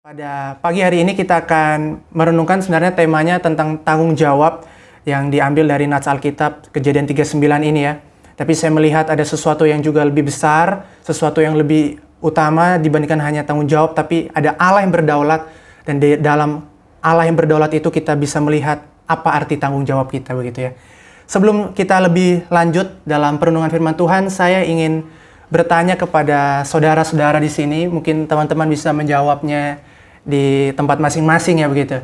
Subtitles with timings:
[0.00, 4.64] Pada pagi hari ini kita akan merenungkan sebenarnya temanya tentang tanggung jawab
[5.04, 7.36] yang diambil dari Nats Alkitab kejadian 39
[7.68, 8.00] ini ya.
[8.32, 13.44] Tapi saya melihat ada sesuatu yang juga lebih besar, sesuatu yang lebih utama dibandingkan hanya
[13.44, 15.44] tanggung jawab, tapi ada Allah yang berdaulat
[15.84, 16.64] dan di dalam
[17.04, 20.72] Allah yang berdaulat itu kita bisa melihat apa arti tanggung jawab kita begitu ya.
[21.28, 25.04] Sebelum kita lebih lanjut dalam perenungan firman Tuhan, saya ingin
[25.52, 29.89] bertanya kepada saudara-saudara di sini, mungkin teman-teman bisa menjawabnya
[30.24, 32.00] di tempat masing-masing ya begitu.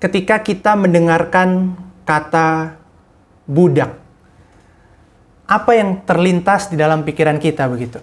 [0.00, 1.76] Ketika kita mendengarkan
[2.08, 2.78] kata
[3.44, 4.00] budak,
[5.50, 7.98] apa yang terlintas di dalam pikiran kita begitu?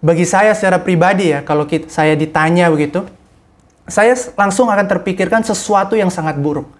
[0.00, 3.04] Bagi saya secara pribadi ya, kalau kita, saya ditanya begitu,
[3.84, 6.72] saya langsung akan terpikirkan sesuatu yang sangat buruk.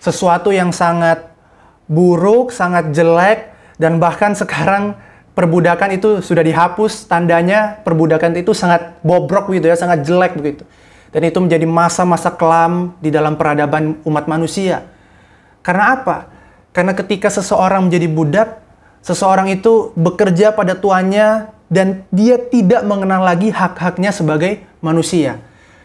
[0.00, 1.28] Sesuatu yang sangat
[1.84, 4.96] buruk, sangat jelek, dan bahkan sekarang
[5.36, 10.64] perbudakan itu sudah dihapus, tandanya perbudakan itu sangat bobrok gitu ya, sangat jelek begitu.
[11.14, 14.82] Dan itu menjadi masa-masa kelam di dalam peradaban umat manusia.
[15.62, 16.26] Karena apa?
[16.74, 18.48] Karena ketika seseorang menjadi budak,
[18.98, 25.38] seseorang itu bekerja pada tuannya dan dia tidak mengenal lagi hak-haknya sebagai manusia.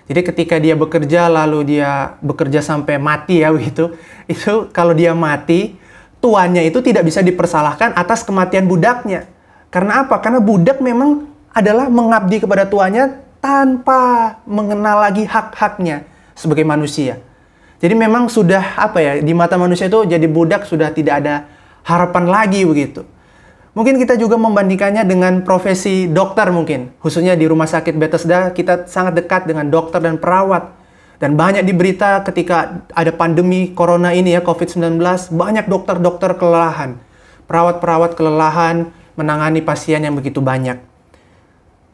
[0.09, 3.93] Jadi ketika dia bekerja lalu dia bekerja sampai mati ya begitu,
[4.25, 5.77] itu kalau dia mati,
[6.17, 9.29] tuannya itu tidak bisa dipersalahkan atas kematian budaknya.
[9.69, 10.17] Karena apa?
[10.17, 16.03] Karena budak memang adalah mengabdi kepada tuannya tanpa mengenal lagi hak-haknya
[16.35, 17.19] sebagai manusia.
[17.79, 21.47] Jadi memang sudah apa ya di mata manusia itu jadi budak sudah tidak ada
[21.87, 23.07] harapan lagi begitu.
[23.71, 26.91] Mungkin kita juga membandingkannya dengan profesi dokter mungkin.
[26.99, 30.75] Khususnya di rumah sakit Bethesda kita sangat dekat dengan dokter dan perawat.
[31.19, 34.99] Dan banyak di berita ketika ada pandemi corona ini ya COVID-19,
[35.35, 36.95] banyak dokter-dokter kelelahan.
[37.43, 38.87] Perawat-perawat kelelahan
[39.19, 40.88] menangani pasien yang begitu banyak.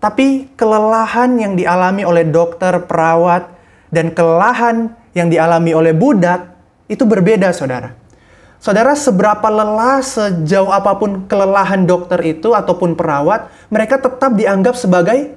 [0.06, 3.50] Tapi kelelahan yang dialami oleh dokter, perawat,
[3.89, 6.45] dan kelelahan yang dialami oleh budak
[6.86, 7.98] itu berbeda, saudara.
[8.61, 15.33] Saudara, seberapa lelah sejauh apa pun kelelahan dokter itu ataupun perawat, mereka tetap dianggap sebagai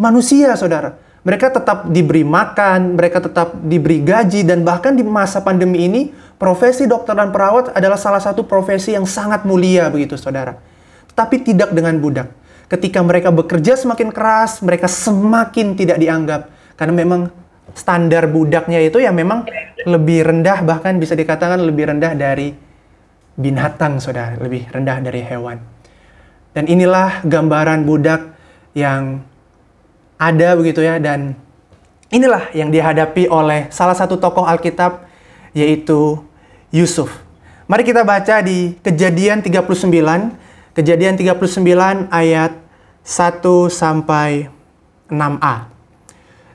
[0.00, 0.96] manusia, saudara.
[1.20, 6.08] Mereka tetap diberi makan, mereka tetap diberi gaji, dan bahkan di masa pandemi ini,
[6.40, 10.56] profesi dokter dan perawat adalah salah satu profesi yang sangat mulia, begitu, saudara.
[11.12, 16.50] Tapi tidak dengan budak ketika mereka bekerja semakin keras, mereka semakin tidak dianggap.
[16.74, 17.30] Karena memang
[17.74, 19.46] standar budaknya itu ya memang
[19.86, 22.54] lebih rendah, bahkan bisa dikatakan lebih rendah dari
[23.38, 24.34] binatang, saudara.
[24.38, 25.58] Lebih rendah dari hewan.
[26.56, 28.32] Dan inilah gambaran budak
[28.72, 29.20] yang
[30.16, 30.96] ada begitu ya.
[30.98, 31.36] Dan
[32.10, 35.06] inilah yang dihadapi oleh salah satu tokoh Alkitab,
[35.54, 36.18] yaitu
[36.74, 37.12] Yusuf.
[37.66, 40.45] Mari kita baca di kejadian 39
[40.76, 42.52] Kejadian 39 ayat
[43.00, 43.40] 1
[43.72, 44.52] sampai
[45.08, 45.72] 6a.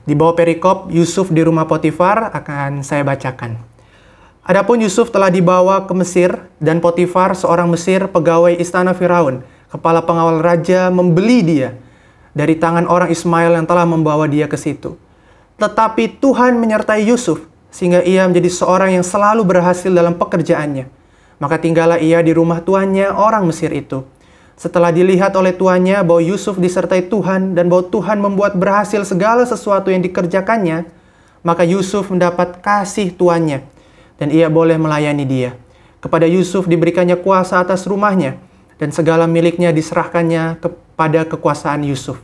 [0.06, 3.58] Di bawah perikop Yusuf di rumah Potifar akan saya bacakan.
[4.46, 9.42] Adapun Yusuf telah dibawa ke Mesir dan Potifar seorang Mesir pegawai istana Firaun,
[9.74, 11.74] kepala pengawal raja membeli dia
[12.30, 14.94] dari tangan orang Ismail yang telah membawa dia ke situ.
[15.58, 17.42] Tetapi Tuhan menyertai Yusuf
[17.74, 21.01] sehingga ia menjadi seorang yang selalu berhasil dalam pekerjaannya
[21.42, 24.06] maka tinggallah ia di rumah tuannya orang Mesir itu.
[24.54, 29.90] Setelah dilihat oleh tuannya bahwa Yusuf disertai Tuhan dan bahwa Tuhan membuat berhasil segala sesuatu
[29.90, 30.86] yang dikerjakannya,
[31.42, 33.66] maka Yusuf mendapat kasih tuannya
[34.22, 35.58] dan ia boleh melayani dia.
[35.98, 38.38] Kepada Yusuf diberikannya kuasa atas rumahnya
[38.78, 42.22] dan segala miliknya diserahkannya kepada kekuasaan Yusuf.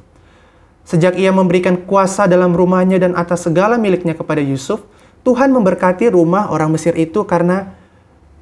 [0.87, 4.87] Sejak ia memberikan kuasa dalam rumahnya dan atas segala miliknya kepada Yusuf,
[5.27, 7.78] Tuhan memberkati rumah orang Mesir itu karena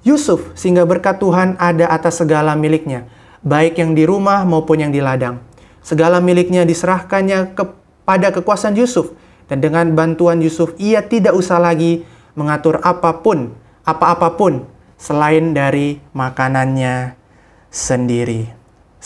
[0.06, 3.11] Yusuf, sehingga berkat Tuhan ada atas segala miliknya,
[3.43, 5.43] baik yang di rumah maupun yang di ladang.
[5.83, 9.11] Segala miliknya diserahkannya kepada kekuasaan Yusuf,
[9.50, 12.06] dan dengan bantuan Yusuf ia tidak usah lagi
[12.39, 13.50] mengatur apa pun,
[13.83, 17.19] apa-apapun selain dari makanannya
[17.66, 18.47] sendiri.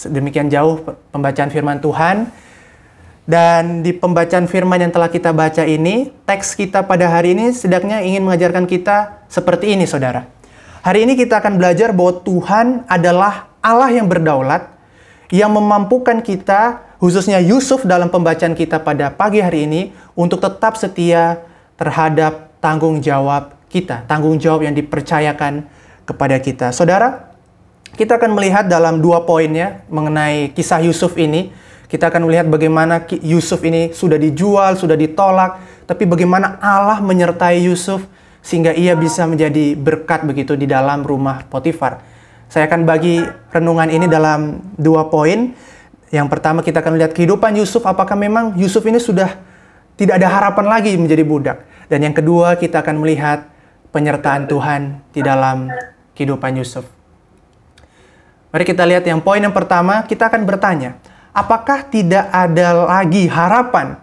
[0.05, 0.84] Demikian jauh
[1.16, 2.28] pembacaan firman Tuhan.
[3.31, 8.03] Dan di pembacaan firman yang telah kita baca ini, teks kita pada hari ini sedangnya
[8.03, 10.40] ingin mengajarkan kita seperti ini, saudara
[10.80, 14.65] Hari ini kita akan belajar bahwa Tuhan adalah Allah yang berdaulat,
[15.28, 21.44] yang memampukan kita, khususnya Yusuf dalam pembacaan kita pada pagi hari ini, untuk tetap setia
[21.77, 25.68] terhadap tanggung jawab kita, tanggung jawab yang dipercayakan
[26.09, 26.72] kepada kita.
[26.72, 27.28] Saudara,
[27.92, 31.53] kita akan melihat dalam dua poinnya mengenai kisah Yusuf ini.
[31.92, 38.00] Kita akan melihat bagaimana Yusuf ini sudah dijual, sudah ditolak, tapi bagaimana Allah menyertai Yusuf
[38.41, 42.01] sehingga ia bisa menjadi berkat begitu di dalam rumah Potifar.
[42.51, 43.22] Saya akan bagi
[43.54, 45.54] renungan ini dalam dua poin.
[46.10, 49.39] Yang pertama kita akan lihat kehidupan Yusuf, apakah memang Yusuf ini sudah
[49.95, 51.59] tidak ada harapan lagi menjadi budak.
[51.87, 53.47] Dan yang kedua, kita akan melihat
[53.92, 55.71] penyertaan Tuhan di dalam
[56.16, 56.89] kehidupan Yusuf.
[58.51, 60.98] Mari kita lihat yang poin yang pertama, kita akan bertanya,
[61.31, 63.95] apakah tidak ada lagi harapan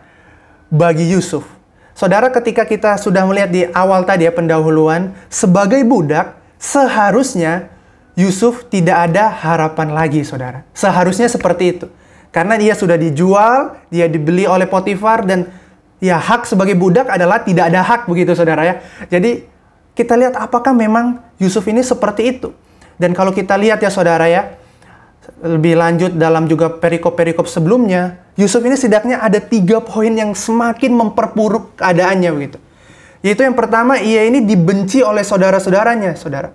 [0.72, 1.57] bagi Yusuf?
[1.98, 7.74] Saudara, ketika kita sudah melihat di awal tadi ya pendahuluan, sebagai budak, seharusnya
[8.14, 10.62] Yusuf tidak ada harapan lagi, saudara.
[10.78, 11.90] Seharusnya seperti itu.
[12.30, 15.50] Karena dia sudah dijual, dia dibeli oleh Potifar, dan
[15.98, 18.76] ya hak sebagai budak adalah tidak ada hak begitu, saudara ya.
[19.10, 19.50] Jadi,
[19.98, 22.54] kita lihat apakah memang Yusuf ini seperti itu.
[23.02, 24.54] Dan kalau kita lihat ya saudara ya,
[25.44, 31.78] lebih lanjut dalam juga perikop-perikop sebelumnya, Yusuf ini setidaknya ada tiga poin yang semakin memperburuk
[31.78, 32.58] keadaannya begitu.
[33.26, 36.54] Yaitu yang pertama, ia ini dibenci oleh saudara-saudaranya, saudara.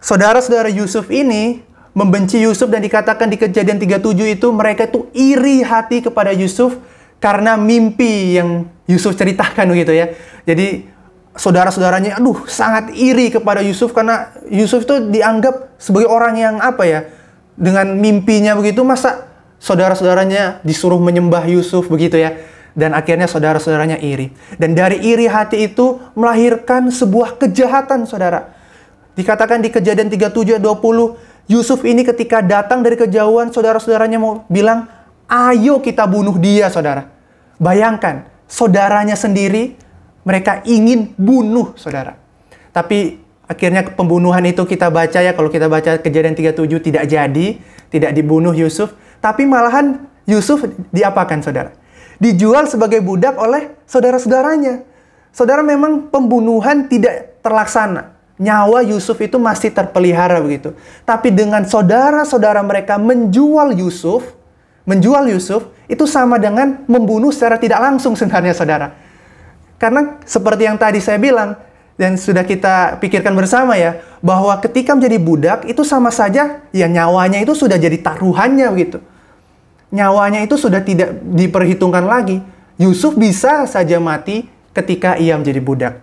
[0.00, 1.64] Saudara-saudara Yusuf ini
[1.96, 6.76] membenci Yusuf dan dikatakan di kejadian 37 itu mereka itu iri hati kepada Yusuf
[7.16, 10.12] karena mimpi yang Yusuf ceritakan begitu ya.
[10.44, 10.84] Jadi
[11.36, 17.00] saudara-saudaranya aduh sangat iri kepada Yusuf karena Yusuf itu dianggap sebagai orang yang apa ya
[17.56, 19.26] dengan mimpinya begitu masa
[19.58, 22.36] saudara-saudaranya disuruh menyembah Yusuf begitu ya?
[22.76, 24.28] Dan akhirnya saudara-saudaranya iri.
[24.60, 28.52] Dan dari iri hati itu melahirkan sebuah kejahatan saudara.
[29.16, 34.84] Dikatakan di kejadian 37 20 Yusuf ini ketika datang dari kejauhan saudara-saudaranya mau bilang
[35.24, 37.08] ayo kita bunuh dia saudara.
[37.56, 39.78] Bayangkan saudaranya sendiri
[40.26, 42.18] mereka ingin bunuh saudara.
[42.76, 47.46] Tapi akhirnya pembunuhan itu kita baca ya, kalau kita baca kejadian 37 tidak jadi,
[47.90, 48.94] tidak dibunuh Yusuf.
[49.22, 51.70] Tapi malahan Yusuf diapakan saudara?
[52.18, 54.82] Dijual sebagai budak oleh saudara-saudaranya.
[55.30, 58.16] Saudara memang pembunuhan tidak terlaksana.
[58.36, 60.76] Nyawa Yusuf itu masih terpelihara begitu.
[61.08, 64.36] Tapi dengan saudara-saudara mereka menjual Yusuf,
[64.84, 68.92] menjual Yusuf itu sama dengan membunuh secara tidak langsung sebenarnya saudara.
[69.76, 71.56] Karena seperti yang tadi saya bilang,
[71.96, 77.40] dan sudah kita pikirkan bersama ya, bahwa ketika menjadi budak itu sama saja ya nyawanya
[77.40, 79.00] itu sudah jadi taruhannya begitu.
[79.88, 82.44] Nyawanya itu sudah tidak diperhitungkan lagi.
[82.76, 84.44] Yusuf bisa saja mati
[84.76, 85.94] ketika ia menjadi budak.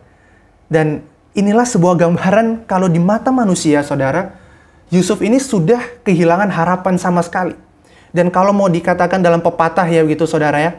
[0.66, 1.06] Dan
[1.38, 4.34] inilah sebuah gambaran kalau di mata manusia, saudara,
[4.90, 7.54] Yusuf ini sudah kehilangan harapan sama sekali.
[8.10, 10.72] Dan kalau mau dikatakan dalam pepatah ya begitu saudara ya,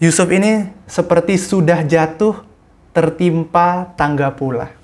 [0.00, 2.40] Yusuf ini seperti sudah jatuh
[2.90, 4.74] tertimpa tangga pula.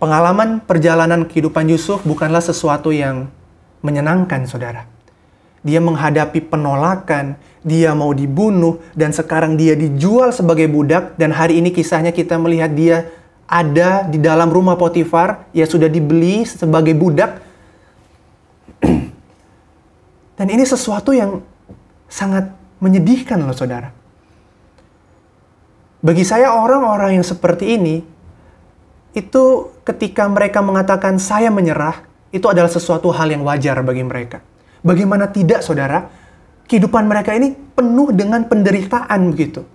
[0.00, 3.28] Pengalaman perjalanan kehidupan Yusuf bukanlah sesuatu yang
[3.84, 4.88] menyenangkan, saudara.
[5.60, 11.20] Dia menghadapi penolakan, dia mau dibunuh, dan sekarang dia dijual sebagai budak.
[11.20, 13.12] Dan hari ini kisahnya kita melihat dia
[13.44, 17.44] ada di dalam rumah Potifar, ya sudah dibeli sebagai budak.
[20.40, 21.44] dan ini sesuatu yang
[22.08, 22.48] sangat
[22.80, 23.99] menyedihkan loh saudara.
[26.00, 28.00] Bagi saya orang-orang yang seperti ini,
[29.12, 29.44] itu
[29.84, 34.40] ketika mereka mengatakan saya menyerah, itu adalah sesuatu hal yang wajar bagi mereka.
[34.80, 36.08] Bagaimana tidak saudara,
[36.64, 39.66] kehidupan mereka ini penuh dengan penderitaan begitu.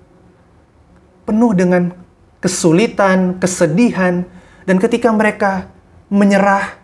[1.30, 1.94] Penuh dengan
[2.42, 4.25] kesulitan, kesedihan,
[4.66, 5.69] dan ketika mereka
[6.10, 6.81] menyerah,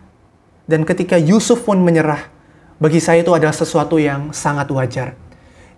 [0.70, 2.30] dan ketika Yusuf pun menyerah,
[2.78, 5.18] bagi saya itu adalah sesuatu yang sangat wajar.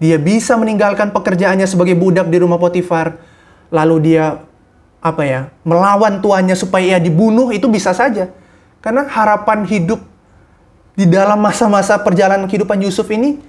[0.00, 3.32] Dia bisa meninggalkan pekerjaannya sebagai budak di rumah Potifar.
[3.74, 4.38] Lalu dia
[5.04, 8.30] apa ya melawan tuannya supaya ia dibunuh itu bisa saja.
[8.78, 9.98] Karena harapan hidup
[10.94, 13.42] di dalam masa-masa perjalanan kehidupan Yusuf ini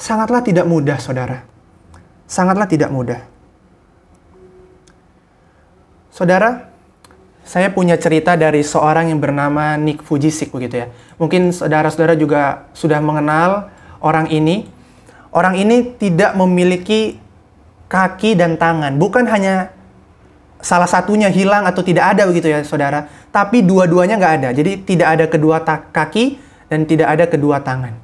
[0.00, 1.44] sangatlah tidak mudah saudara.
[2.24, 3.20] Sangatlah tidak mudah.
[6.08, 6.70] Saudara
[7.44, 10.86] saya punya cerita dari seorang yang bernama Nick Fujisik begitu ya.
[11.18, 13.68] Mungkin saudara-saudara juga sudah mengenal
[14.00, 14.70] orang ini.
[15.30, 17.18] Orang ini tidak memiliki
[17.90, 18.94] kaki dan tangan.
[18.94, 19.74] Bukan hanya
[20.62, 23.10] salah satunya hilang atau tidak ada begitu ya saudara.
[23.34, 24.48] Tapi dua-duanya nggak ada.
[24.54, 26.38] Jadi tidak ada kedua kaki
[26.70, 27.98] dan tidak ada kedua tangan.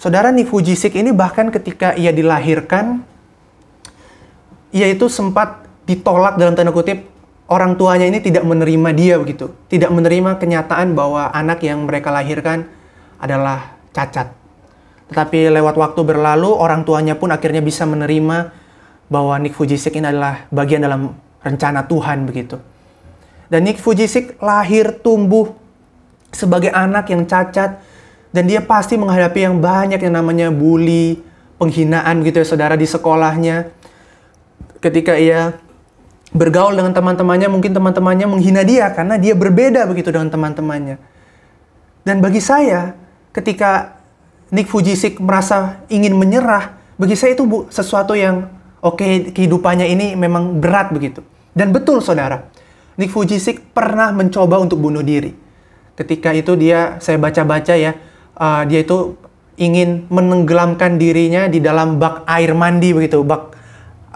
[0.00, 3.04] Saudara Nifujisik ini bahkan ketika ia dilahirkan,
[4.74, 7.04] ia itu sempat ditolak dalam tanda kutip
[7.50, 9.52] orang tuanya ini tidak menerima dia begitu.
[9.68, 12.64] Tidak menerima kenyataan bahwa anak yang mereka lahirkan
[13.20, 14.32] adalah cacat.
[15.12, 18.59] Tetapi lewat waktu berlalu, orang tuanya pun akhirnya bisa menerima
[19.10, 22.62] bahwa Nick Fujisik ini adalah bagian dalam rencana Tuhan begitu.
[23.50, 25.50] Dan Nick Fujisik lahir tumbuh
[26.30, 27.82] sebagai anak yang cacat
[28.30, 31.18] dan dia pasti menghadapi yang banyak yang namanya bully,
[31.58, 33.74] penghinaan gitu ya saudara di sekolahnya.
[34.78, 35.58] Ketika ia
[36.30, 41.02] bergaul dengan teman-temannya, mungkin teman-temannya menghina dia karena dia berbeda begitu dengan teman-temannya.
[42.06, 42.94] Dan bagi saya,
[43.34, 43.98] ketika
[44.54, 48.46] Nick Fujisik merasa ingin menyerah, bagi saya itu sesuatu yang
[48.80, 51.20] Oke, kehidupannya ini memang berat begitu.
[51.52, 52.48] Dan betul saudara,
[52.96, 55.36] Nick Fujisik pernah mencoba untuk bunuh diri.
[56.00, 57.92] Ketika itu dia, saya baca-baca ya,
[58.40, 59.20] uh, dia itu
[59.60, 63.52] ingin menenggelamkan dirinya di dalam bak air mandi begitu, bak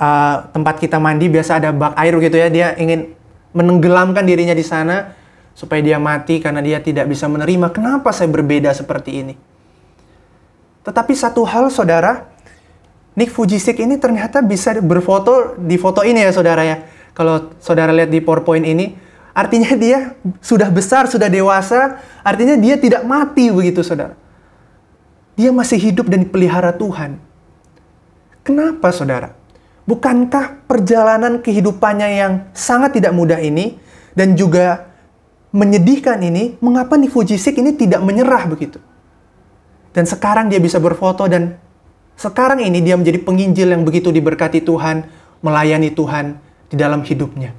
[0.01, 3.13] uh, tempat kita mandi biasa ada bak air begitu ya, dia ingin
[3.53, 5.13] menenggelamkan dirinya di sana
[5.53, 9.35] supaya dia mati karena dia tidak bisa menerima kenapa saya berbeda seperti ini.
[10.85, 12.34] Tetapi satu hal saudara,
[13.15, 16.83] Nick Fujisik ini ternyata bisa berfoto di foto ini ya saudara ya.
[17.15, 18.99] Kalau saudara lihat di PowerPoint ini,
[19.31, 24.19] artinya dia sudah besar, sudah dewasa, artinya dia tidak mati begitu saudara.
[25.39, 27.23] Dia masih hidup dan dipelihara Tuhan.
[28.43, 29.35] Kenapa saudara?
[29.87, 33.79] Bukankah perjalanan kehidupannya yang sangat tidak mudah ini
[34.19, 34.91] dan juga
[35.55, 38.83] menyedihkan ini, mengapa nih Fujisik ini tidak menyerah begitu?
[39.95, 41.63] Dan sekarang dia bisa berfoto dan
[42.15, 45.07] sekarang ini dia menjadi penginjil yang begitu diberkati Tuhan,
[45.43, 46.39] melayani Tuhan
[46.71, 47.53] di dalam hidupnya.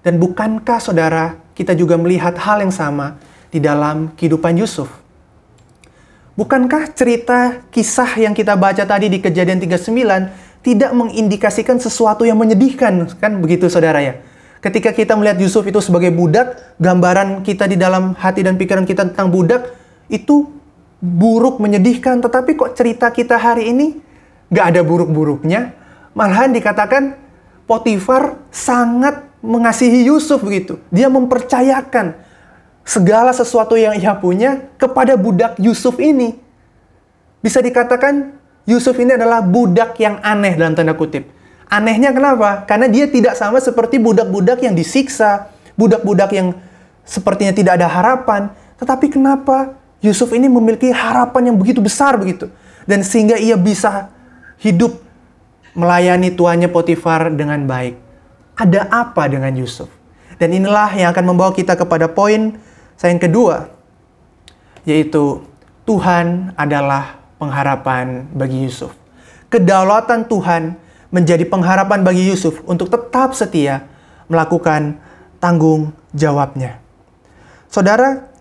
[0.00, 3.18] Dan bukankah saudara kita juga melihat hal yang sama
[3.50, 4.88] di dalam kehidupan Yusuf?
[6.36, 13.08] Bukankah cerita kisah yang kita baca tadi di kejadian 39 tidak mengindikasikan sesuatu yang menyedihkan,
[13.16, 14.20] kan begitu saudara ya?
[14.60, 19.08] Ketika kita melihat Yusuf itu sebagai budak, gambaran kita di dalam hati dan pikiran kita
[19.12, 19.72] tentang budak
[20.12, 20.50] itu
[21.00, 22.20] buruk, menyedihkan.
[22.20, 23.86] Tetapi kok cerita kita hari ini
[24.52, 25.74] gak ada buruk-buruknya.
[26.16, 27.16] Malahan dikatakan
[27.66, 30.78] Potifar sangat mengasihi Yusuf begitu.
[30.94, 32.14] Dia mempercayakan
[32.86, 36.38] segala sesuatu yang ia punya kepada budak Yusuf ini.
[37.42, 41.26] Bisa dikatakan Yusuf ini adalah budak yang aneh dalam tanda kutip.
[41.66, 42.62] Anehnya kenapa?
[42.62, 46.54] Karena dia tidak sama seperti budak-budak yang disiksa, budak-budak yang
[47.02, 48.54] sepertinya tidak ada harapan.
[48.78, 49.74] Tetapi kenapa
[50.06, 52.46] Yusuf ini memiliki harapan yang begitu besar begitu?
[52.86, 54.14] Dan sehingga ia bisa
[54.62, 55.02] hidup
[55.74, 57.98] melayani tuannya Potifar dengan baik.
[58.56, 59.90] Ada apa dengan Yusuf?
[60.38, 62.56] Dan inilah yang akan membawa kita kepada poin
[62.96, 63.68] saya yang kedua,
[64.88, 65.44] yaitu
[65.84, 68.96] Tuhan adalah pengharapan bagi Yusuf.
[69.52, 70.76] Kedaulatan Tuhan
[71.12, 73.84] menjadi pengharapan bagi Yusuf untuk tetap setia
[74.26, 74.98] melakukan
[75.38, 76.80] tanggung jawabnya.
[77.68, 78.32] Saudara,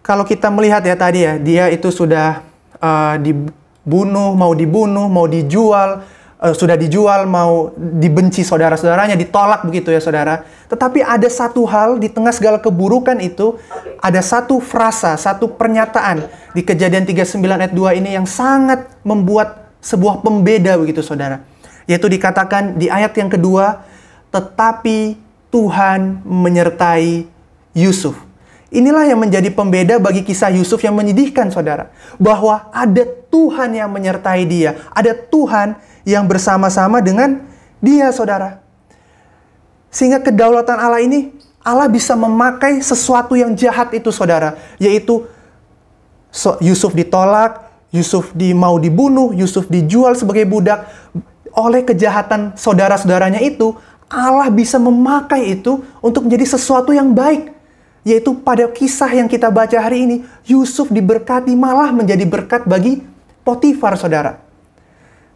[0.00, 2.40] kalau kita melihat ya tadi ya, dia itu sudah
[2.80, 6.00] uh, dibunuh, mau dibunuh, mau dijual,
[6.40, 10.48] uh, sudah dijual, mau dibenci saudara-saudaranya, ditolak begitu ya saudara.
[10.72, 13.60] Tetapi ada satu hal di tengah segala keburukan itu,
[14.00, 16.24] ada satu frasa, satu pernyataan
[16.56, 21.44] di kejadian 39 ayat 2 ini yang sangat membuat sebuah pembeda begitu saudara.
[21.84, 23.84] Yaitu dikatakan di ayat yang kedua,
[24.32, 25.18] tetapi
[25.50, 27.26] Tuhan menyertai
[27.74, 28.29] Yusuf.
[28.70, 31.90] Inilah yang menjadi pembeda bagi kisah Yusuf yang menyedihkan saudara.
[32.22, 34.78] Bahwa ada Tuhan yang menyertai dia.
[34.94, 35.74] Ada Tuhan
[36.06, 37.42] yang bersama-sama dengan
[37.82, 38.62] dia, saudara.
[39.90, 41.34] Sehingga kedaulatan Allah ini,
[41.66, 44.54] Allah bisa memakai sesuatu yang jahat itu, saudara.
[44.78, 45.26] Yaitu
[46.62, 50.86] Yusuf ditolak, Yusuf di, mau dibunuh, Yusuf dijual sebagai budak.
[51.58, 53.74] Oleh kejahatan saudara-saudaranya itu,
[54.06, 57.59] Allah bisa memakai itu untuk menjadi sesuatu yang baik.
[58.02, 60.16] Yaitu pada kisah yang kita baca hari ini,
[60.48, 63.04] Yusuf diberkati malah menjadi berkat bagi
[63.40, 64.50] Potifar, saudara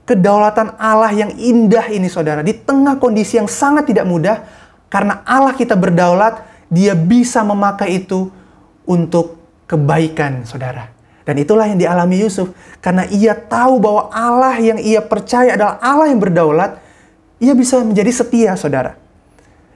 [0.05, 2.45] kedaulatan Allah yang indah ini saudara.
[2.45, 4.45] Di tengah kondisi yang sangat tidak mudah,
[4.93, 8.29] karena Allah kita berdaulat, dia bisa memakai itu
[8.85, 10.93] untuk kebaikan saudara.
[11.25, 12.53] Dan itulah yang dialami Yusuf.
[12.85, 16.77] Karena ia tahu bahwa Allah yang ia percaya adalah Allah yang berdaulat,
[17.41, 19.01] ia bisa menjadi setia saudara.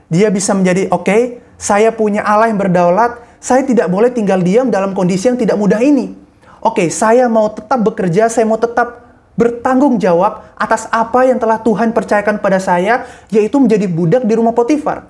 [0.09, 1.21] Dia bisa menjadi, oke, okay,
[1.59, 5.83] saya punya Allah yang berdaulat, saya tidak boleh tinggal diam dalam kondisi yang tidak mudah
[5.83, 6.15] ini.
[6.63, 9.03] Oke, saya mau tetap bekerja, saya mau tetap
[9.35, 14.55] bertanggung jawab atas apa yang telah Tuhan percayakan pada saya, yaitu menjadi budak di rumah
[14.55, 15.07] Potifar.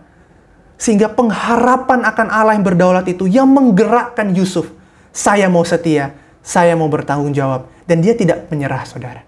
[0.77, 4.73] Sehingga pengharapan akan Allah yang berdaulat itu yang menggerakkan Yusuf.
[5.13, 7.69] Saya mau setia, saya mau bertanggung jawab.
[7.85, 9.25] Dan dia tidak menyerah, saudara.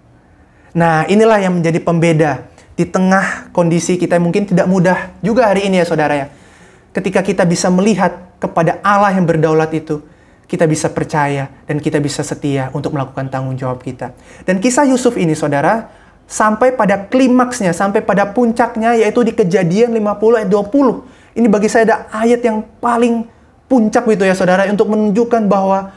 [0.74, 2.46] Nah, inilah yang menjadi pembeda
[2.78, 6.26] di tengah kondisi kita yang mungkin tidak mudah juga hari ini ya, saudara ya.
[6.92, 10.04] Ketika kita bisa melihat kepada Allah yang berdaulat itu,
[10.44, 14.12] kita bisa percaya dan kita bisa setia untuk melakukan tanggung jawab kita.
[14.44, 15.88] Dan kisah Yusuf ini saudara,
[16.28, 21.40] sampai pada klimaksnya, sampai pada puncaknya yaitu di kejadian 50 ayat 20.
[21.40, 23.24] Ini bagi saya ada ayat yang paling
[23.64, 25.96] puncak gitu ya saudara untuk menunjukkan bahwa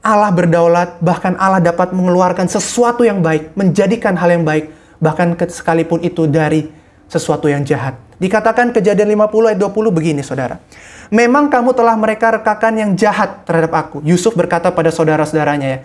[0.00, 6.00] Allah berdaulat, bahkan Allah dapat mengeluarkan sesuatu yang baik, menjadikan hal yang baik, bahkan sekalipun
[6.00, 6.77] itu dari
[7.08, 7.96] sesuatu yang jahat.
[8.20, 10.60] Dikatakan kejadian 50 ayat 20 begini saudara.
[11.08, 14.04] Memang kamu telah mereka rekakan yang jahat terhadap aku.
[14.04, 15.78] Yusuf berkata pada saudara-saudaranya ya.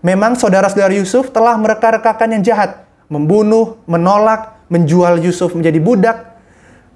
[0.00, 2.88] Memang saudara-saudara Yusuf telah mereka rekakan yang jahat.
[3.10, 6.16] membunuh, menolak, menjual Yusuf menjadi budak.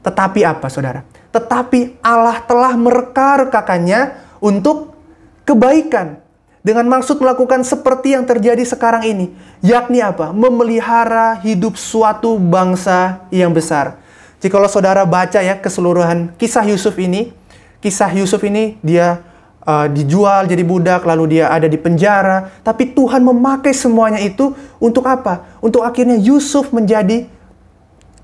[0.07, 1.03] Tetapi apa saudara?
[1.35, 4.95] Tetapi Allah telah mereka-rekakannya untuk
[5.43, 6.23] kebaikan.
[6.65, 9.37] Dengan maksud melakukan seperti yang terjadi sekarang ini.
[9.61, 10.33] Yakni apa?
[10.33, 14.01] Memelihara hidup suatu bangsa yang besar.
[14.41, 17.37] Jika saudara baca ya keseluruhan kisah Yusuf ini,
[17.85, 19.21] kisah Yusuf ini dia
[19.61, 22.49] uh, dijual jadi budak, lalu dia ada di penjara.
[22.65, 25.61] Tapi Tuhan memakai semuanya itu untuk apa?
[25.61, 27.29] Untuk akhirnya Yusuf menjadi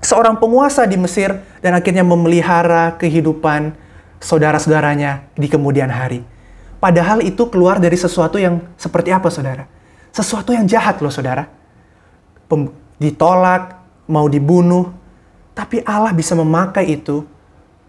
[0.01, 3.77] seorang penguasa di Mesir dan akhirnya memelihara kehidupan
[4.17, 6.30] saudara-saudaranya di kemudian hari.
[6.81, 9.69] Padahal itu keluar dari sesuatu yang seperti apa, saudara?
[10.09, 11.45] Sesuatu yang jahat loh, saudara.
[12.49, 13.77] Pem ditolak,
[14.09, 14.89] mau dibunuh,
[15.53, 17.21] tapi Allah bisa memakai itu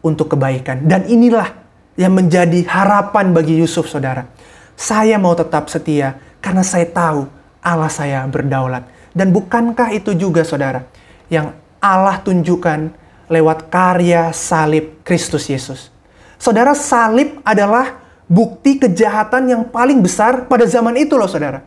[0.05, 0.85] untuk kebaikan.
[0.85, 1.57] Dan inilah
[1.97, 4.29] yang menjadi harapan bagi Yusuf, saudara.
[4.77, 7.25] Saya mau tetap setia karena saya tahu
[7.65, 8.85] Allah saya berdaulat.
[9.17, 10.85] Dan bukankah itu juga, saudara,
[11.33, 12.93] yang Allah tunjukkan
[13.33, 15.89] lewat karya salib Kristus Yesus?
[16.37, 18.01] Saudara, salib adalah
[18.33, 21.61] bukti kejahatan yang paling besar pada zaman itu loh saudara.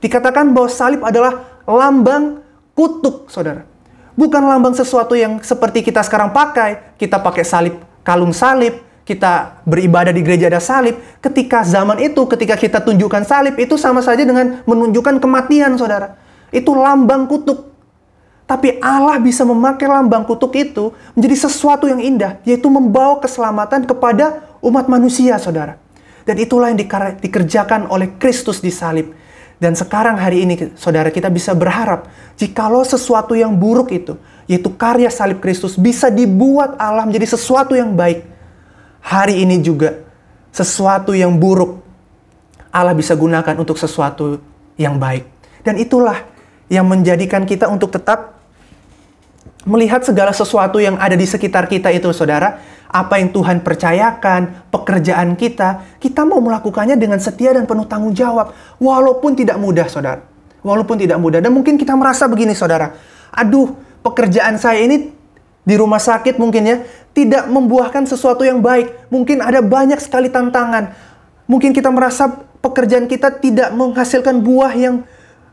[0.00, 2.40] Dikatakan bahwa salib adalah lambang
[2.72, 3.68] kutuk saudara.
[4.16, 6.96] Bukan lambang sesuatu yang seperti kita sekarang pakai.
[6.96, 10.96] Kita pakai salib, kalung salib, kita beribadah di gereja ada salib.
[11.20, 16.16] Ketika zaman itu, ketika kita tunjukkan salib, itu sama saja dengan menunjukkan kematian saudara.
[16.48, 17.76] Itu lambang kutuk.
[18.46, 24.40] Tapi Allah bisa memakai lambang kutuk itu menjadi sesuatu yang indah, yaitu membawa keselamatan kepada
[24.64, 25.76] umat manusia, saudara.
[26.26, 26.78] Dan itulah yang
[27.22, 29.14] dikerjakan oleh Kristus di salib.
[29.56, 35.08] Dan sekarang hari ini saudara kita bisa berharap jikalau sesuatu yang buruk itu, yaitu karya
[35.08, 38.26] salib Kristus bisa dibuat Allah menjadi sesuatu yang baik.
[39.00, 40.02] Hari ini juga
[40.52, 41.80] sesuatu yang buruk
[42.68, 44.36] Allah bisa gunakan untuk sesuatu
[44.76, 45.24] yang baik.
[45.64, 46.20] Dan itulah
[46.68, 48.35] yang menjadikan kita untuk tetap
[49.66, 55.34] melihat segala sesuatu yang ada di sekitar kita itu saudara apa yang Tuhan percayakan, pekerjaan
[55.34, 58.54] kita, kita mau melakukannya dengan setia dan penuh tanggung jawab.
[58.78, 60.22] Walaupun tidak mudah, saudara.
[60.62, 61.42] Walaupun tidak mudah.
[61.42, 62.94] Dan mungkin kita merasa begini, saudara.
[63.34, 63.74] Aduh,
[64.06, 65.12] pekerjaan saya ini
[65.66, 66.76] di rumah sakit mungkin ya,
[67.10, 69.10] tidak membuahkan sesuatu yang baik.
[69.10, 70.94] Mungkin ada banyak sekali tantangan.
[71.50, 72.30] Mungkin kita merasa
[72.62, 75.02] pekerjaan kita tidak menghasilkan buah yang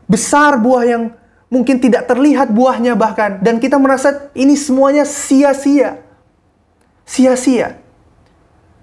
[0.06, 1.02] besar, buah yang
[1.54, 3.38] mungkin tidak terlihat buahnya bahkan.
[3.38, 6.02] Dan kita merasa ini semuanya sia-sia
[7.04, 7.78] sia-sia.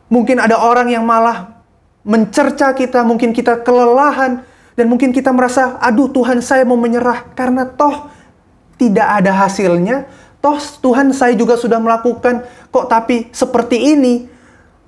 [0.08, 1.62] Mungkin ada orang yang malah
[2.06, 4.46] mencerca kita, mungkin kita kelelahan,
[4.78, 8.10] dan mungkin kita merasa, aduh Tuhan saya mau menyerah, karena toh
[8.78, 10.10] tidak ada hasilnya,
[10.42, 14.26] toh Tuhan saya juga sudah melakukan, kok tapi seperti ini,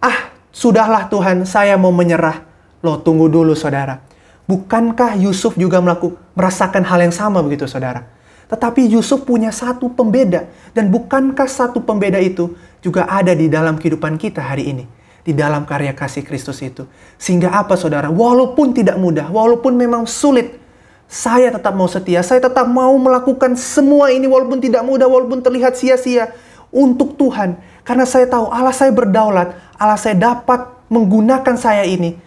[0.01, 2.43] ah sudahlah Tuhan saya mau menyerah.
[2.83, 4.03] Loh tunggu dulu saudara,
[4.49, 8.09] bukankah Yusuf juga melakukan merasakan hal yang sama begitu saudara?
[8.49, 10.45] Tetapi Yusuf punya satu pembeda.
[10.73, 12.53] Dan bukankah satu pembeda itu
[12.83, 14.85] juga ada di dalam kehidupan kita hari ini?
[15.23, 16.83] Di dalam karya kasih Kristus itu.
[17.15, 18.11] Sehingga apa saudara?
[18.11, 20.59] Walaupun tidak mudah, walaupun memang sulit,
[21.07, 25.79] saya tetap mau setia, saya tetap mau melakukan semua ini walaupun tidak mudah, walaupun terlihat
[25.79, 26.35] sia-sia
[26.69, 27.55] untuk Tuhan.
[27.87, 32.19] Karena saya tahu Allah saya berdaulat, Allah saya dapat menggunakan saya ini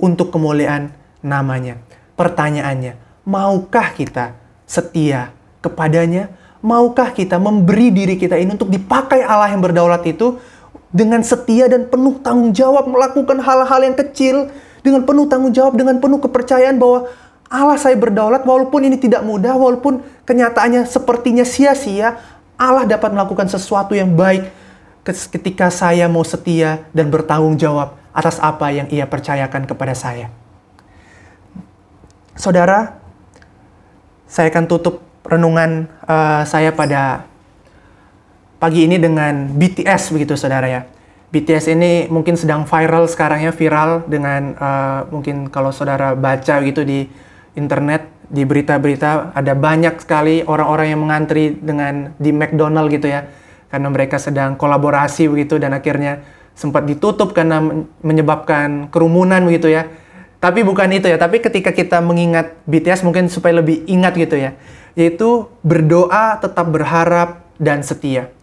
[0.00, 0.98] untuk kemuliaan
[1.28, 1.76] namanya.
[2.16, 2.96] Pertanyaannya,
[3.28, 4.32] maukah kita
[4.64, 6.32] setia kepadanya?
[6.58, 10.40] Maukah kita memberi diri kita ini untuk dipakai Allah yang berdaulat itu
[10.90, 16.00] dengan setia dan penuh tanggung jawab melakukan hal-hal yang kecil dengan penuh tanggung jawab dengan
[16.00, 17.06] penuh kepercayaan bahwa
[17.48, 22.16] Allah saya berdaulat walaupun ini tidak mudah walaupun kenyataannya sepertinya sia-sia
[22.58, 24.50] Allah dapat melakukan sesuatu yang baik
[25.06, 30.28] ketika saya mau setia dan bertanggung jawab atas apa yang ia percayakan kepada saya.
[32.38, 33.02] Saudara,
[34.30, 37.26] saya akan tutup renungan uh, saya pada
[38.62, 40.86] pagi ini dengan BTS begitu saudara ya.
[41.34, 46.86] BTS ini mungkin sedang viral sekarang ya viral dengan uh, mungkin kalau saudara baca gitu
[46.86, 47.10] di
[47.58, 53.26] internet di berita-berita ada banyak sekali orang-orang yang mengantri dengan di McDonald gitu ya
[53.66, 56.22] karena mereka sedang kolaborasi begitu dan akhirnya
[56.54, 57.58] sempat ditutup karena
[57.98, 59.90] menyebabkan kerumunan begitu ya.
[60.38, 64.54] Tapi bukan itu ya, tapi ketika kita mengingat BTS mungkin supaya lebih ingat gitu ya
[64.98, 68.34] yaitu berdoa, tetap berharap, dan setia.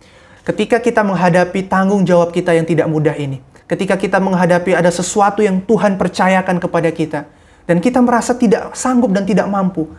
[0.48, 5.44] Ketika kita menghadapi tanggung jawab kita yang tidak mudah ini, ketika kita menghadapi ada sesuatu
[5.44, 7.28] yang Tuhan percayakan kepada kita,
[7.68, 9.92] dan kita merasa tidak sanggup dan tidak mampu,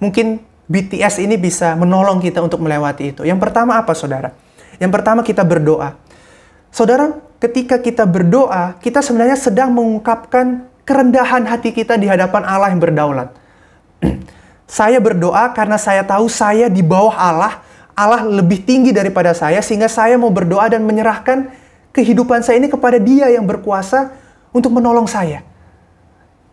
[0.00, 0.40] mungkin
[0.72, 3.22] BTS ini bisa menolong kita untuk melewati itu.
[3.28, 4.32] Yang pertama apa, saudara?
[4.80, 6.00] Yang pertama kita berdoa.
[6.72, 12.82] Saudara, ketika kita berdoa, kita sebenarnya sedang mengungkapkan kerendahan hati kita di hadapan Allah yang
[12.82, 13.30] berdaulat.
[14.66, 17.62] Saya berdoa karena saya tahu saya di bawah Allah.
[17.94, 21.50] Allah lebih tinggi daripada saya sehingga saya mau berdoa dan menyerahkan
[21.90, 24.14] kehidupan saya ini kepada Dia yang berkuasa
[24.54, 25.42] untuk menolong saya.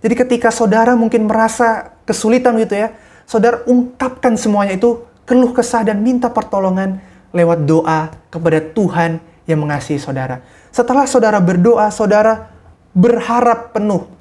[0.02, 2.98] Jadi ketika saudara mungkin merasa kesulitan gitu ya,
[3.30, 6.98] saudara ungkapkan semuanya itu keluh kesah dan minta pertolongan
[7.30, 10.42] lewat doa kepada Tuhan yang mengasihi saudara.
[10.74, 12.50] Setelah saudara berdoa, saudara
[12.98, 14.17] berharap penuh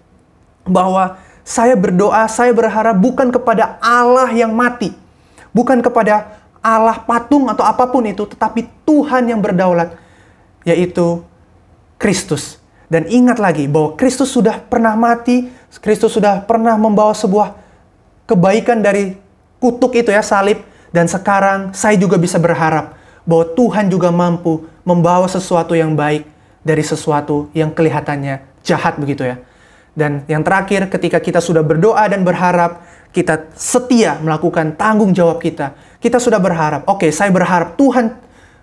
[0.67, 4.91] bahwa saya berdoa, saya berharap bukan kepada Allah yang mati,
[5.55, 9.95] bukan kepada Allah patung atau apa pun itu, tetapi Tuhan yang berdaulat,
[10.67, 11.23] yaitu
[12.03, 12.59] Kristus.
[12.91, 15.47] Dan ingat lagi bahwa Kristus sudah pernah mati,
[15.79, 17.55] Kristus sudah pernah membawa sebuah
[18.27, 19.15] kebaikan dari
[19.63, 25.27] kutuk itu ya, salib, dan sekarang saya juga bisa berharap bahwa Tuhan juga mampu membawa
[25.31, 26.27] sesuatu yang baik
[26.67, 29.39] dari sesuatu yang kelihatannya jahat begitu ya.
[29.97, 32.85] Dan yang terakhir, ketika kita sudah berdoa dan berharap,
[33.17, 35.73] kita setia melakukan tanggung jawab kita.
[35.97, 38.13] Kita sudah berharap, oke, okay, saya berharap Tuhan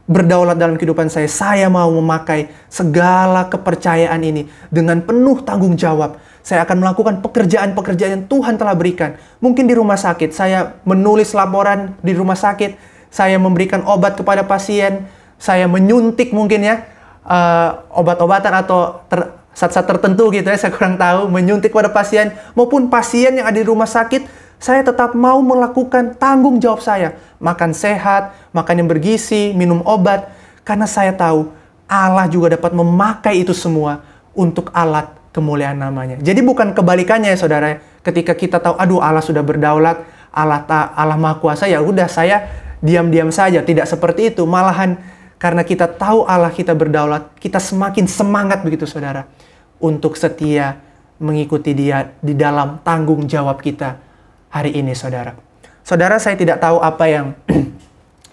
[0.05, 1.25] berdaulat dalam kehidupan saya.
[1.25, 6.21] Saya mau memakai segala kepercayaan ini dengan penuh tanggung jawab.
[6.45, 9.17] Saya akan melakukan pekerjaan-pekerjaan yang Tuhan telah berikan.
[9.41, 12.77] Mungkin di rumah sakit, saya menulis laporan di rumah sakit,
[13.09, 15.09] saya memberikan obat kepada pasien,
[15.41, 16.83] saya menyuntik mungkin ya
[17.25, 22.89] uh, obat-obatan atau ter saat-saat tertentu gitu ya, saya kurang tahu, menyuntik pada pasien maupun
[22.89, 24.25] pasien yang ada di rumah sakit,
[24.57, 27.15] saya tetap mau melakukan tanggung jawab saya.
[27.37, 30.31] Makan sehat, makan yang bergizi, minum obat,
[30.65, 31.51] karena saya tahu
[31.85, 34.01] Allah juga dapat memakai itu semua
[34.33, 36.17] untuk alat kemuliaan namanya.
[36.21, 40.01] Jadi bukan kebalikannya ya saudara, ketika kita tahu, aduh Allah sudah berdaulat,
[40.33, 42.49] Allah ta, Allah Maha Kuasa, ya udah saya
[42.81, 44.45] diam-diam saja, tidak seperti itu.
[44.49, 44.97] Malahan
[45.43, 49.27] karena kita tahu Allah kita berdaulat, kita semakin semangat begitu saudara
[49.75, 50.79] untuk setia
[51.19, 53.99] mengikuti dia di dalam tanggung jawab kita
[54.47, 55.35] hari ini saudara.
[55.83, 57.35] Saudara saya tidak tahu apa yang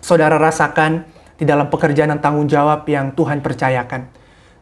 [0.06, 1.02] saudara rasakan
[1.34, 4.06] di dalam pekerjaan dan tanggung jawab yang Tuhan percayakan.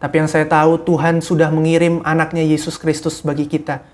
[0.00, 3.84] Tapi yang saya tahu Tuhan sudah mengirim anaknya Yesus Kristus bagi kita.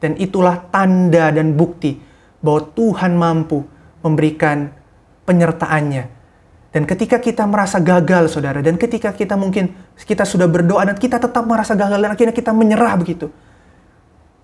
[0.00, 2.00] Dan itulah tanda dan bukti
[2.40, 3.68] bahwa Tuhan mampu
[4.00, 4.72] memberikan
[5.28, 6.17] penyertaannya
[6.68, 11.16] dan ketika kita merasa gagal, saudara, dan ketika kita mungkin kita sudah berdoa dan kita
[11.16, 13.32] tetap merasa gagal dan akhirnya kita menyerah begitu.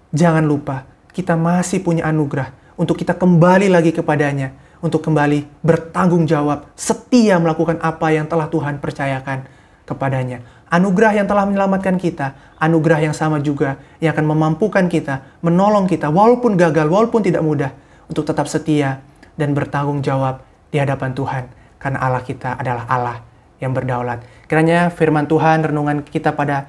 [0.09, 2.49] Jangan lupa, kita masih punya anugerah
[2.81, 8.81] untuk kita kembali lagi kepadanya, untuk kembali bertanggung jawab, setia melakukan apa yang telah Tuhan
[8.81, 9.45] percayakan
[9.85, 10.41] kepadanya.
[10.73, 16.09] Anugerah yang telah menyelamatkan kita, anugerah yang sama juga yang akan memampukan kita, menolong kita,
[16.09, 17.71] walaupun gagal, walaupun tidak mudah,
[18.09, 19.05] untuk tetap setia
[19.37, 20.41] dan bertanggung jawab
[20.73, 23.21] di hadapan Tuhan karena Allah kita adalah Allah
[23.61, 24.25] yang berdaulat.
[24.49, 26.65] Kiranya firman Tuhan, renungan kita pada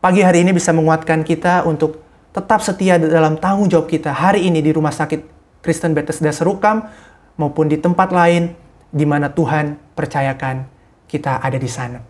[0.00, 2.00] pagi hari ini bisa menguatkan kita untuk
[2.32, 5.20] tetap setia dalam tanggung jawab kita hari ini di Rumah Sakit
[5.60, 6.88] Kristen Bethesda Serukam
[7.36, 8.56] maupun di tempat lain
[8.88, 10.64] di mana Tuhan percayakan
[11.12, 12.00] kita ada di sana.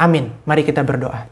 [0.00, 0.32] Amin.
[0.48, 1.28] Mari kita berdoa.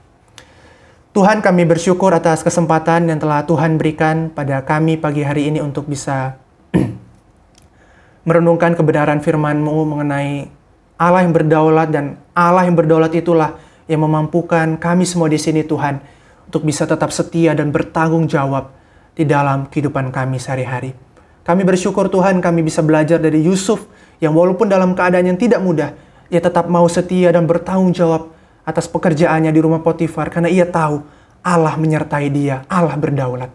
[1.16, 5.88] Tuhan kami bersyukur atas kesempatan yang telah Tuhan berikan pada kami pagi hari ini untuk
[5.88, 6.36] bisa
[8.28, 10.55] merenungkan kebenaran firman-Mu mengenai
[10.96, 16.00] Allah yang berdaulat dan Allah yang berdaulat itulah yang memampukan kami semua di sini Tuhan
[16.48, 18.72] untuk bisa tetap setia dan bertanggung jawab
[19.12, 20.96] di dalam kehidupan kami sehari-hari.
[21.46, 23.86] Kami bersyukur Tuhan kami bisa belajar dari Yusuf
[24.18, 25.92] yang walaupun dalam keadaan yang tidak mudah,
[26.32, 28.32] ia tetap mau setia dan bertanggung jawab
[28.66, 31.04] atas pekerjaannya di rumah Potifar karena ia tahu
[31.46, 33.52] Allah menyertai dia, Allah berdaulat.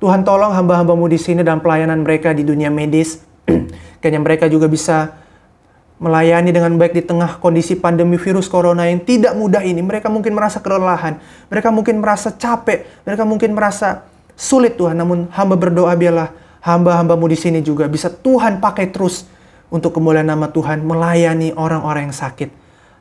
[0.00, 3.20] Tuhan tolong hamba-hambamu di sini dalam pelayanan mereka di dunia medis,
[4.00, 5.23] kayaknya mereka juga bisa
[6.04, 9.80] melayani dengan baik di tengah kondisi pandemi virus corona yang tidak mudah ini.
[9.80, 11.16] Mereka mungkin merasa kelelahan,
[11.48, 14.04] mereka mungkin merasa capek, mereka mungkin merasa
[14.36, 15.00] sulit Tuhan.
[15.00, 16.28] Namun hamba berdoa biarlah
[16.60, 19.24] hamba-hambamu di sini juga bisa Tuhan pakai terus
[19.72, 22.52] untuk kemuliaan nama Tuhan melayani orang-orang yang sakit.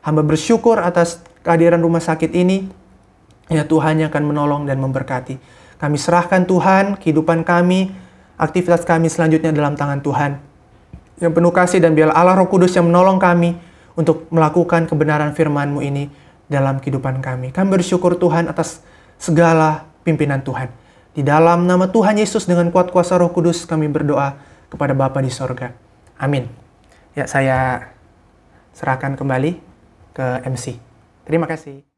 [0.08, 2.72] Hamba bersyukur atas kehadiran rumah sakit ini.
[3.52, 5.36] Ya Tuhan yang akan menolong dan memberkati.
[5.76, 7.92] Kami serahkan Tuhan kehidupan kami,
[8.39, 10.53] aktivitas kami selanjutnya dalam tangan Tuhan
[11.21, 13.58] yang penuh kasih dan biarlah Allah Roh Kudus yang menolong kami
[13.93, 16.10] untuk melakukan kebenaran firman-Mu ini
[16.49, 17.54] dalam kehidupan kami.
[17.54, 18.82] Kami bersyukur Tuhan atas
[19.21, 20.69] segala pimpinan Tuhan.
[21.13, 24.34] Di dalam nama Tuhan Yesus dengan kuat kuasa Roh Kudus kami berdoa
[24.73, 25.78] kepada Bapa di sorga.
[26.17, 26.49] Amin.
[27.13, 27.93] Ya, saya
[28.73, 29.62] serahkan kembali
[30.17, 30.82] ke MC.
[31.30, 31.92] Terima kasih.